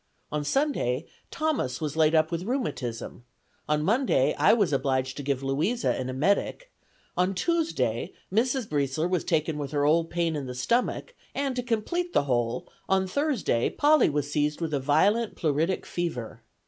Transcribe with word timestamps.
On 0.31 0.43
Sunday, 0.43 1.05
Thomas 1.29 1.79
was 1.79 1.95
laid 1.95 2.15
up 2.15 2.31
with 2.31 2.45
rheumatism; 2.45 3.23
on 3.69 3.83
Monday, 3.83 4.33
I 4.33 4.51
was 4.51 4.73
obliged 4.73 5.15
to 5.17 5.21
give 5.21 5.43
Louisa 5.43 5.91
an 5.91 6.09
emetic; 6.09 6.71
on 7.15 7.35
Tuesday, 7.35 8.11
Mrs. 8.33 8.67
Briesler 8.67 9.07
was 9.07 9.23
taken 9.23 9.59
with 9.59 9.69
her 9.73 9.85
old 9.85 10.09
pain 10.09 10.35
in 10.35 10.47
her 10.47 10.55
stomach; 10.55 11.13
and, 11.35 11.55
to 11.55 11.61
complete 11.61 12.13
the 12.13 12.23
whole, 12.23 12.67
on 12.89 13.05
Thursday, 13.05 13.69
Polly 13.69 14.09
was 14.09 14.31
seized 14.31 14.59
with 14.59 14.73
a 14.73 14.79
violent 14.79 15.35
pleuritic 15.35 15.85
fever. 15.85 16.41